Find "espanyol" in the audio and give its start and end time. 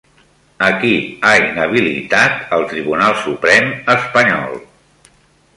3.97-4.61